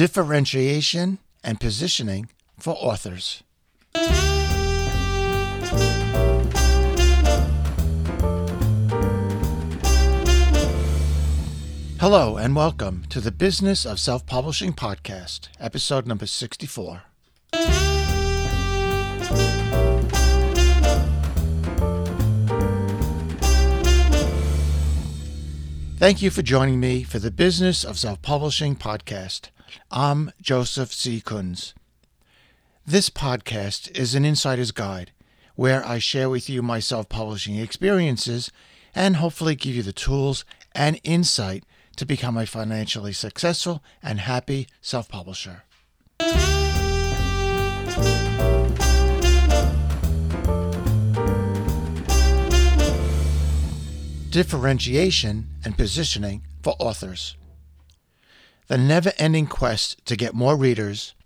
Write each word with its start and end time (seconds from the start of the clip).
differentiation 0.00 1.18
and 1.44 1.60
positioning 1.60 2.30
for 2.58 2.74
authors. 2.78 3.42
Hello, 12.00 12.38
and 12.38 12.56
welcome 12.56 13.04
to 13.10 13.20
the 13.20 13.30
Business 13.30 13.84
of 13.84 14.00
Self 14.00 14.24
Publishing 14.24 14.72
Podcast, 14.72 15.48
episode 15.60 16.06
number 16.06 16.24
64. 16.24 17.02
Thank 25.98 26.22
you 26.22 26.30
for 26.30 26.40
joining 26.40 26.80
me 26.80 27.02
for 27.02 27.18
the 27.18 27.30
Business 27.30 27.84
of 27.84 27.98
Self 27.98 28.22
Publishing 28.22 28.74
Podcast. 28.76 29.50
I'm 29.90 30.32
Joseph 30.40 30.92
C. 30.92 31.20
Kunz. 31.20 31.74
This 32.86 33.10
podcast 33.10 33.96
is 33.96 34.14
an 34.14 34.24
insider's 34.24 34.72
guide 34.72 35.12
where 35.54 35.84
I 35.86 35.98
share 35.98 36.30
with 36.30 36.48
you 36.48 36.62
my 36.62 36.80
self 36.80 37.08
publishing 37.08 37.56
experiences 37.56 38.50
and 38.94 39.16
hopefully 39.16 39.54
give 39.54 39.74
you 39.74 39.82
the 39.82 39.92
tools 39.92 40.44
and 40.74 41.00
insight 41.04 41.64
to 41.96 42.06
become 42.06 42.36
a 42.36 42.46
financially 42.46 43.12
successful 43.12 43.82
and 44.02 44.20
happy 44.20 44.66
self 44.80 45.08
publisher. 45.08 45.64
Differentiation 54.30 55.48
and 55.64 55.76
positioning 55.76 56.42
for 56.62 56.74
authors. 56.78 57.36
The 58.70 58.78
never 58.78 59.12
ending 59.18 59.48
quest 59.48 60.00
to 60.06 60.14
get 60.14 60.32
more 60.32 60.56
readers 60.56 61.16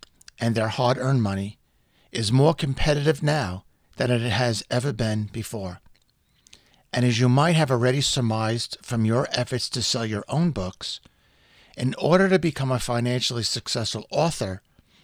and 0.40 0.54
their 0.54 0.68
hard 0.68 0.96
earned 0.96 1.22
money 1.22 1.58
is 2.10 2.32
more 2.32 2.54
competitive 2.54 3.22
now 3.22 3.64
than 3.96 4.10
it 4.10 4.22
has 4.22 4.64
ever 4.70 4.94
been 4.94 5.28
before. 5.30 5.82
And 6.90 7.04
as 7.04 7.20
you 7.20 7.28
might 7.28 7.54
have 7.54 7.70
already 7.70 8.00
surmised 8.00 8.78
from 8.80 9.04
your 9.04 9.28
efforts 9.30 9.68
to 9.68 9.82
sell 9.82 10.06
your 10.06 10.24
own 10.26 10.52
books, 10.52 11.00
in 11.76 11.94
order 11.98 12.30
to 12.30 12.38
become 12.38 12.72
a 12.72 12.78
financially 12.78 13.42
successful 13.42 14.06
author, 14.10 14.62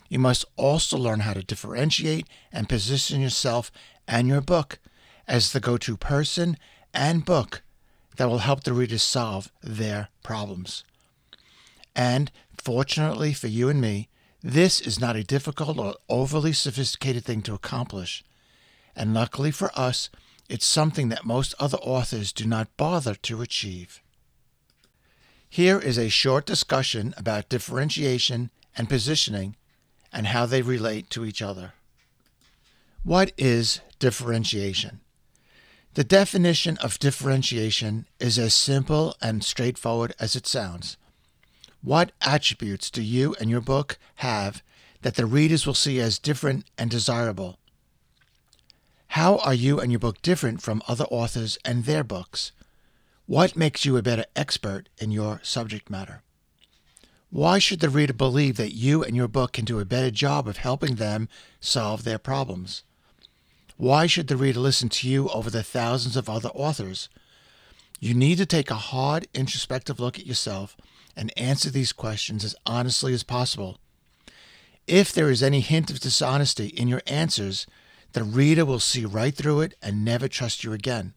you 0.09 0.19
must 0.19 0.47
also 0.57 0.97
learn 0.97 1.21
how 1.21 1.35
to 1.35 1.43
differentiate 1.43 2.27
and 2.51 2.71
position 2.71 3.21
yourself 3.21 3.71
and 4.09 4.29
your 4.29 4.41
book 4.41 4.79
as 5.29 5.53
the 5.53 5.61
go 5.61 5.77
to 5.77 5.95
person 5.95 6.57
and 6.95 7.27
book 7.27 7.61
that 8.17 8.31
will 8.31 8.39
help 8.39 8.65
the 8.65 8.73
readers 8.73 9.03
solve 9.03 9.53
their 9.63 10.09
problems. 10.23 10.85
And 12.01 12.33
fortunately 12.57 13.35
for 13.35 13.49
you 13.49 13.69
and 13.69 13.79
me, 13.79 14.09
this 14.43 14.81
is 14.81 14.99
not 14.99 15.17
a 15.17 15.23
difficult 15.23 15.77
or 15.77 15.97
overly 16.09 16.55
sophisticated 16.55 17.27
thing 17.27 17.43
to 17.43 17.53
accomplish. 17.53 18.25
And 18.97 19.13
luckily 19.13 19.51
for 19.51 19.71
us, 19.79 20.09
it's 20.49 20.65
something 20.65 21.11
that 21.11 21.27
most 21.27 21.55
other 21.59 21.77
authors 21.77 22.33
do 22.33 22.47
not 22.47 22.75
bother 22.79 23.15
to 23.17 23.43
achieve. 23.43 24.01
Here 25.51 25.79
is 25.79 25.99
a 25.99 26.09
short 26.09 26.47
discussion 26.47 27.13
about 27.19 27.51
differentiation 27.51 28.51
and 28.75 28.89
positioning 28.89 29.57
and 30.11 30.29
how 30.29 30.47
they 30.47 30.63
relate 30.63 31.11
to 31.11 31.27
each 31.27 31.43
other. 31.43 31.75
What 33.05 33.31
is 33.37 33.83
differentiation? 33.99 35.01
The 35.93 36.05
definition 36.05 36.79
of 36.79 36.99
differentiation 36.99 38.07
is 38.19 38.39
as 38.39 38.55
simple 38.55 39.15
and 39.21 39.45
straightforward 39.45 40.15
as 40.19 40.35
it 40.35 40.47
sounds. 40.47 40.97
What 41.83 42.13
attributes 42.21 42.91
do 42.91 43.03
you 43.03 43.35
and 43.41 43.49
your 43.49 43.63
book 43.63 43.99
have 44.17 44.63
that 45.01 45.15
the 45.15 45.25
readers 45.25 45.67
will 45.67 45.75
see 45.75 45.99
as 45.99 46.19
different 46.19 46.67
and 46.77 46.91
desirable? 46.91 47.59
How 49.09 49.39
are 49.39 49.55
you 49.55 49.81
and 49.81 49.91
your 49.91 49.99
book 49.99 50.21
different 50.21 50.61
from 50.61 50.83
other 50.87 51.05
authors 51.05 51.59
and 51.65 51.85
their 51.85 52.05
books? 52.05 52.53
What 53.27 53.57
makes 53.57 53.85
you 53.85 53.97
a 53.97 54.03
better 54.03 54.27
expert 54.37 54.89
in 54.99 55.11
your 55.11 55.41
subject 55.43 55.89
matter? 55.89 56.23
Why 57.31 57.59
should 57.59 57.81
the 57.81 57.89
reader 57.89 58.13
believe 58.13 58.57
that 58.57 58.75
you 58.75 59.03
and 59.03 59.17
your 59.17 59.29
book 59.29 59.53
can 59.53 59.65
do 59.65 59.79
a 59.79 59.85
better 59.85 60.11
job 60.11 60.47
of 60.49 60.59
helping 60.59 60.97
them 60.97 61.29
solve 61.61 62.05
their 62.05 62.19
problems? 62.19 62.83
Why 63.77 64.07
should 64.07 64.29
the 64.29 64.37
reader 64.37 64.61
listen 64.61 64.91
to 64.91 65.09
you 65.09 65.29
over 65.31 65.49
the 65.49 65.63
thousands 65.63 66.17
of 66.17 66.29
other 66.29 66.51
authors? 66.51 67.09
You 68.01 68.13
need 68.15 68.37
to 68.39 68.47
take 68.47 68.71
a 68.71 68.75
hard, 68.75 69.29
introspective 69.33 69.99
look 69.99 70.19
at 70.19 70.27
yourself 70.27 70.77
and 71.21 71.31
answer 71.37 71.69
these 71.69 71.93
questions 71.93 72.47
as 72.47 72.57
honestly 72.65 73.13
as 73.13 73.23
possible. 73.23 73.77
If 74.87 75.13
there 75.13 75.31
is 75.31 75.43
any 75.43 75.61
hint 75.61 75.91
of 75.91 76.01
dishonesty 76.01 76.69
in 76.69 76.89
your 76.89 77.03
answers, 77.07 77.67
the 78.13 78.25
reader 78.25 78.65
will 78.65 78.81
see 78.81 79.05
right 79.05 79.35
through 79.35 79.61
it 79.61 79.75
and 79.83 80.03
never 80.03 80.29
trust 80.29 80.65
you 80.65 80.73
again. 80.73 81.13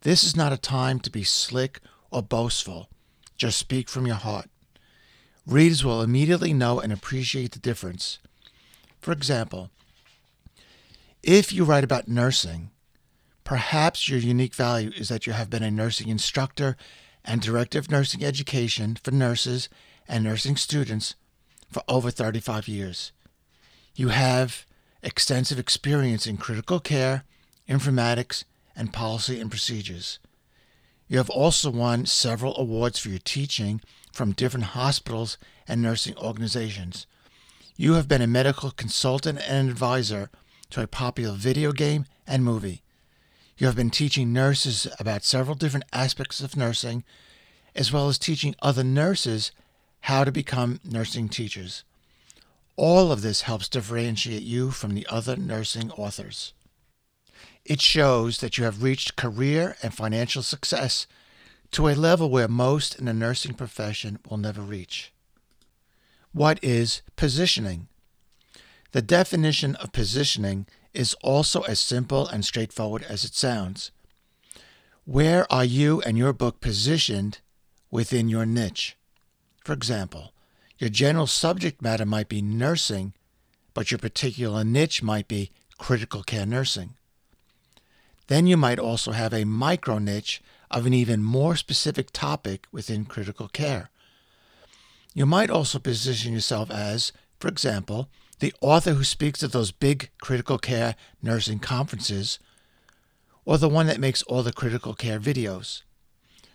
This 0.00 0.24
is 0.24 0.36
not 0.36 0.52
a 0.52 0.58
time 0.58 0.98
to 1.00 1.10
be 1.10 1.22
slick 1.22 1.78
or 2.10 2.24
boastful. 2.24 2.88
Just 3.36 3.56
speak 3.56 3.88
from 3.88 4.04
your 4.04 4.16
heart. 4.16 4.50
Readers 5.46 5.84
will 5.84 6.02
immediately 6.02 6.52
know 6.52 6.80
and 6.80 6.92
appreciate 6.92 7.52
the 7.52 7.60
difference. 7.60 8.18
For 8.98 9.12
example, 9.12 9.70
if 11.22 11.52
you 11.52 11.62
write 11.62 11.84
about 11.84 12.08
nursing, 12.08 12.70
perhaps 13.44 14.08
your 14.08 14.18
unique 14.18 14.56
value 14.56 14.90
is 14.96 15.08
that 15.08 15.28
you 15.28 15.34
have 15.34 15.48
been 15.48 15.62
a 15.62 15.70
nursing 15.70 16.08
instructor 16.08 16.76
and 17.30 17.40
director 17.40 17.78
of 17.78 17.88
nursing 17.92 18.24
education 18.24 18.96
for 19.00 19.12
nurses 19.12 19.68
and 20.08 20.24
nursing 20.24 20.56
students 20.56 21.14
for 21.70 21.80
over 21.88 22.10
35 22.10 22.66
years. 22.66 23.12
You 23.94 24.08
have 24.08 24.66
extensive 25.00 25.56
experience 25.56 26.26
in 26.26 26.38
critical 26.38 26.80
care, 26.80 27.22
informatics, 27.68 28.42
and 28.74 28.92
policy 28.92 29.38
and 29.38 29.48
procedures. 29.48 30.18
You 31.06 31.18
have 31.18 31.30
also 31.30 31.70
won 31.70 32.04
several 32.04 32.58
awards 32.58 32.98
for 32.98 33.10
your 33.10 33.20
teaching 33.20 33.80
from 34.12 34.32
different 34.32 34.66
hospitals 34.66 35.38
and 35.68 35.80
nursing 35.80 36.16
organizations. 36.16 37.06
You 37.76 37.92
have 37.92 38.08
been 38.08 38.22
a 38.22 38.26
medical 38.26 38.72
consultant 38.72 39.38
and 39.46 39.70
advisor 39.70 40.30
to 40.70 40.82
a 40.82 40.88
popular 40.88 41.36
video 41.36 41.70
game 41.70 42.06
and 42.26 42.42
movie. 42.42 42.82
You 43.60 43.66
have 43.66 43.76
been 43.76 43.90
teaching 43.90 44.32
nurses 44.32 44.86
about 44.98 45.22
several 45.22 45.54
different 45.54 45.84
aspects 45.92 46.40
of 46.40 46.56
nursing, 46.56 47.04
as 47.74 47.92
well 47.92 48.08
as 48.08 48.18
teaching 48.18 48.54
other 48.62 48.82
nurses 48.82 49.52
how 50.00 50.24
to 50.24 50.32
become 50.32 50.80
nursing 50.82 51.28
teachers. 51.28 51.84
All 52.76 53.12
of 53.12 53.20
this 53.20 53.42
helps 53.42 53.68
differentiate 53.68 54.44
you 54.44 54.70
from 54.70 54.94
the 54.94 55.06
other 55.10 55.36
nursing 55.36 55.90
authors. 55.90 56.54
It 57.66 57.82
shows 57.82 58.38
that 58.38 58.56
you 58.56 58.64
have 58.64 58.82
reached 58.82 59.16
career 59.16 59.76
and 59.82 59.92
financial 59.92 60.42
success 60.42 61.06
to 61.72 61.88
a 61.88 61.94
level 61.94 62.30
where 62.30 62.48
most 62.48 62.98
in 62.98 63.04
the 63.04 63.12
nursing 63.12 63.52
profession 63.52 64.20
will 64.26 64.38
never 64.38 64.62
reach. 64.62 65.12
What 66.32 66.58
is 66.64 67.02
positioning? 67.14 67.88
The 68.92 69.02
definition 69.02 69.74
of 69.76 69.92
positioning 69.92 70.66
is 70.92 71.14
also 71.22 71.62
as 71.62 71.78
simple 71.78 72.26
and 72.26 72.44
straightforward 72.44 73.02
as 73.04 73.24
it 73.24 73.34
sounds. 73.34 73.90
Where 75.04 75.50
are 75.52 75.64
you 75.64 76.00
and 76.02 76.16
your 76.18 76.32
book 76.32 76.60
positioned 76.60 77.38
within 77.90 78.28
your 78.28 78.46
niche? 78.46 78.96
For 79.64 79.72
example, 79.72 80.32
your 80.78 80.90
general 80.90 81.26
subject 81.26 81.82
matter 81.82 82.06
might 82.06 82.28
be 82.28 82.42
nursing, 82.42 83.12
but 83.74 83.90
your 83.90 83.98
particular 83.98 84.64
niche 84.64 85.02
might 85.02 85.28
be 85.28 85.50
critical 85.78 86.22
care 86.22 86.46
nursing. 86.46 86.94
Then 88.28 88.46
you 88.46 88.56
might 88.56 88.78
also 88.78 89.12
have 89.12 89.34
a 89.34 89.44
micro 89.44 89.98
niche 89.98 90.42
of 90.70 90.86
an 90.86 90.94
even 90.94 91.22
more 91.22 91.56
specific 91.56 92.10
topic 92.12 92.66
within 92.70 93.04
critical 93.04 93.48
care. 93.48 93.90
You 95.14 95.26
might 95.26 95.50
also 95.50 95.78
position 95.78 96.32
yourself 96.32 96.70
as, 96.70 97.12
for 97.40 97.48
example, 97.48 98.08
the 98.40 98.54
author 98.60 98.94
who 98.94 99.04
speaks 99.04 99.42
at 99.42 99.52
those 99.52 99.70
big 99.70 100.10
critical 100.20 100.58
care 100.58 100.96
nursing 101.22 101.58
conferences, 101.58 102.38
or 103.44 103.58
the 103.58 103.68
one 103.68 103.86
that 103.86 104.00
makes 104.00 104.22
all 104.24 104.42
the 104.42 104.52
critical 104.52 104.94
care 104.94 105.20
videos. 105.20 105.82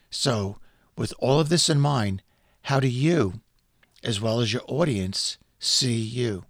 So, 0.10 0.58
with 0.98 1.14
all 1.20 1.40
of 1.40 1.50
this 1.50 1.70
in 1.70 1.80
mind, 1.80 2.22
how 2.64 2.80
do 2.80 2.88
you, 2.88 3.42
as 4.04 4.20
well 4.20 4.40
as 4.40 4.52
your 4.52 4.64
audience, 4.68 5.38
see 5.60 5.96
you? 5.96 6.46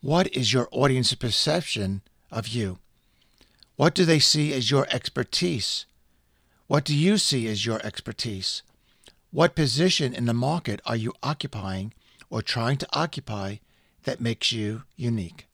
What 0.00 0.34
is 0.36 0.52
your 0.52 0.68
audience's 0.72 1.16
perception 1.16 2.02
of 2.30 2.48
you? 2.48 2.78
What 3.76 3.94
do 3.94 4.04
they 4.04 4.18
see 4.18 4.52
as 4.52 4.70
your 4.70 4.86
expertise? 4.90 5.86
What 6.66 6.84
do 6.84 6.94
you 6.94 7.18
see 7.18 7.46
as 7.48 7.64
your 7.64 7.80
expertise? 7.84 8.62
What 9.30 9.54
position 9.54 10.12
in 10.12 10.26
the 10.26 10.34
market 10.34 10.80
are 10.84 10.96
you 10.96 11.14
occupying 11.22 11.94
or 12.28 12.42
trying 12.42 12.76
to 12.78 12.88
occupy 12.92 13.56
that 14.04 14.20
makes 14.20 14.52
you 14.52 14.82
unique. 14.96 15.46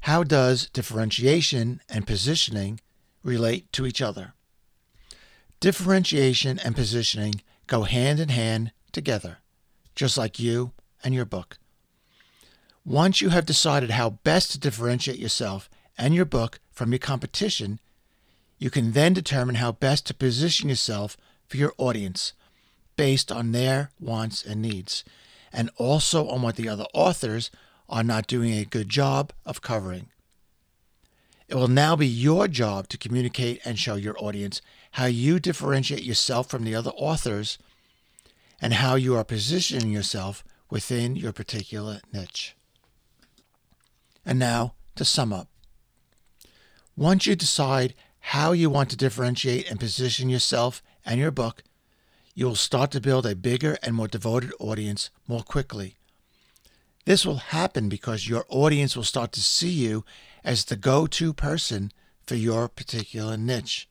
How 0.00 0.22
does 0.22 0.68
differentiation 0.68 1.80
and 1.88 2.06
positioning 2.06 2.80
relate 3.22 3.72
to 3.72 3.86
each 3.86 4.00
other? 4.00 4.34
Differentiation 5.58 6.58
and 6.58 6.76
positioning 6.76 7.42
go 7.66 7.82
hand 7.82 8.20
in 8.20 8.28
hand 8.28 8.72
together. 8.92 9.38
just 9.96 10.18
like 10.18 10.38
you 10.38 10.72
and 11.02 11.12
your 11.14 11.24
book. 11.24 11.58
Once 12.84 13.20
you 13.20 13.30
have 13.30 13.46
decided 13.46 13.90
how 13.90 14.10
best 14.10 14.52
to 14.52 14.60
differentiate 14.60 15.18
yourself 15.18 15.68
and 15.98 16.14
your 16.14 16.24
book 16.24 16.60
from 16.70 16.92
your 16.92 17.00
competition, 17.00 17.80
you 18.58 18.70
can 18.70 18.92
then 18.92 19.12
determine 19.12 19.56
how 19.56 19.72
best 19.72 20.06
to 20.06 20.14
position 20.14 20.68
yourself 20.68 21.16
for 21.48 21.56
your 21.56 21.72
audience 21.78 22.32
based 22.96 23.32
on 23.32 23.52
their 23.52 23.90
wants 23.98 24.44
and 24.44 24.62
needs, 24.62 25.02
and 25.52 25.70
also 25.76 26.28
on 26.28 26.42
what 26.42 26.56
the 26.56 26.68
other 26.68 26.86
authors 26.92 27.50
are 27.88 28.04
not 28.04 28.26
doing 28.26 28.52
a 28.54 28.64
good 28.64 28.88
job 28.88 29.32
of 29.44 29.62
covering. 29.62 30.08
It 31.48 31.54
will 31.54 31.68
now 31.68 31.94
be 31.94 32.08
your 32.08 32.48
job 32.48 32.88
to 32.88 32.98
communicate 32.98 33.60
and 33.64 33.78
show 33.78 33.94
your 33.94 34.16
audience 34.18 34.60
how 34.92 35.06
you 35.06 35.38
differentiate 35.38 36.02
yourself 36.02 36.50
from 36.50 36.64
the 36.64 36.74
other 36.74 36.90
authors 36.90 37.58
and 38.60 38.74
how 38.74 38.96
you 38.96 39.14
are 39.14 39.24
positioning 39.24 39.90
yourself 39.90 40.42
within 40.70 41.14
your 41.14 41.32
particular 41.32 42.00
niche. 42.12 42.56
And 44.24 44.38
now 44.38 44.74
to 44.96 45.04
sum 45.04 45.32
up. 45.32 45.48
Once 46.96 47.26
you 47.26 47.36
decide 47.36 47.94
how 48.20 48.50
you 48.52 48.68
want 48.68 48.90
to 48.90 48.96
differentiate 48.96 49.70
and 49.70 49.78
position 49.78 50.28
yourself 50.28 50.82
and 51.04 51.20
your 51.20 51.30
book, 51.30 51.62
you 52.36 52.44
will 52.44 52.54
start 52.54 52.90
to 52.90 53.00
build 53.00 53.24
a 53.24 53.34
bigger 53.34 53.78
and 53.82 53.94
more 53.94 54.06
devoted 54.06 54.52
audience 54.60 55.08
more 55.26 55.42
quickly. 55.42 55.96
This 57.06 57.24
will 57.24 57.38
happen 57.38 57.88
because 57.88 58.28
your 58.28 58.44
audience 58.50 58.94
will 58.94 59.04
start 59.04 59.32
to 59.32 59.40
see 59.40 59.70
you 59.70 60.04
as 60.44 60.66
the 60.66 60.76
go 60.76 61.06
to 61.06 61.32
person 61.32 61.92
for 62.26 62.34
your 62.34 62.68
particular 62.68 63.38
niche. 63.38 63.88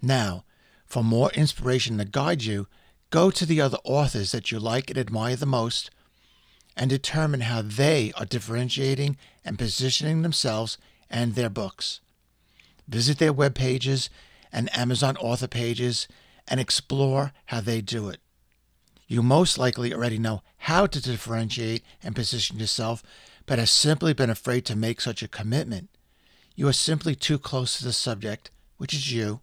Now, 0.00 0.44
for 0.86 1.02
more 1.02 1.32
inspiration 1.32 1.98
to 1.98 2.04
guide 2.04 2.44
you, 2.44 2.68
go 3.10 3.32
to 3.32 3.44
the 3.44 3.60
other 3.60 3.78
authors 3.82 4.30
that 4.30 4.52
you 4.52 4.60
like 4.60 4.88
and 4.88 4.98
admire 4.98 5.34
the 5.34 5.44
most 5.44 5.90
and 6.76 6.88
determine 6.88 7.40
how 7.40 7.62
they 7.62 8.12
are 8.16 8.26
differentiating 8.26 9.16
and 9.44 9.58
positioning 9.58 10.22
themselves 10.22 10.78
and 11.10 11.34
their 11.34 11.50
books. 11.50 12.00
Visit 12.86 13.18
their 13.18 13.32
web 13.32 13.56
pages 13.56 14.08
and 14.52 14.74
Amazon 14.76 15.16
author 15.16 15.48
pages 15.48 16.06
and 16.48 16.60
explore 16.60 17.32
how 17.46 17.60
they 17.60 17.80
do 17.80 18.08
it. 18.08 18.20
You 19.06 19.22
most 19.22 19.58
likely 19.58 19.94
already 19.94 20.18
know 20.18 20.42
how 20.58 20.86
to 20.86 21.00
differentiate 21.00 21.84
and 22.02 22.14
position 22.14 22.58
yourself, 22.58 23.02
but 23.46 23.58
have 23.58 23.68
simply 23.68 24.12
been 24.12 24.30
afraid 24.30 24.64
to 24.66 24.76
make 24.76 25.00
such 25.00 25.22
a 25.22 25.28
commitment. 25.28 25.88
You 26.56 26.66
are 26.68 26.72
simply 26.72 27.14
too 27.14 27.38
close 27.38 27.78
to 27.78 27.84
the 27.84 27.92
subject, 27.92 28.50
which 28.78 28.92
is 28.92 29.12
you, 29.12 29.40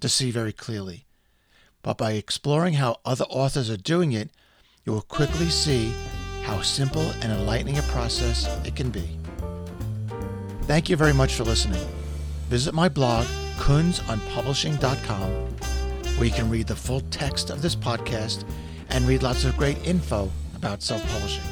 to 0.00 0.08
see 0.08 0.30
very 0.30 0.52
clearly. 0.52 1.06
But 1.82 1.98
by 1.98 2.12
exploring 2.12 2.74
how 2.74 3.00
other 3.04 3.24
authors 3.24 3.70
are 3.70 3.76
doing 3.76 4.12
it, 4.12 4.30
you 4.84 4.92
will 4.92 5.02
quickly 5.02 5.48
see 5.48 5.92
how 6.42 6.60
simple 6.62 7.10
and 7.22 7.32
enlightening 7.32 7.78
a 7.78 7.82
process 7.82 8.46
it 8.64 8.76
can 8.76 8.90
be. 8.90 9.18
Thank 10.62 10.88
you 10.88 10.96
very 10.96 11.12
much 11.12 11.34
for 11.34 11.44
listening. 11.44 11.84
Visit 12.48 12.74
my 12.74 12.88
blog, 12.88 13.26
kunzonpublishing.com, 13.58 15.30
where 16.20 16.28
you 16.28 16.34
can 16.34 16.50
read 16.50 16.66
the 16.66 16.76
full 16.76 17.00
text 17.10 17.48
of 17.48 17.62
this 17.62 17.74
podcast 17.74 18.44
and 18.90 19.06
read 19.06 19.22
lots 19.22 19.46
of 19.46 19.56
great 19.56 19.78
info 19.86 20.30
about 20.54 20.82
self 20.82 21.02
publishing. 21.10 21.42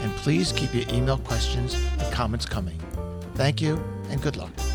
And 0.00 0.10
please 0.12 0.52
keep 0.52 0.74
your 0.74 0.88
email 0.88 1.18
questions 1.18 1.74
and 1.74 2.10
comments 2.10 2.46
coming. 2.46 2.80
Thank 3.34 3.60
you 3.60 3.78
and 4.08 4.22
good 4.22 4.38
luck. 4.38 4.69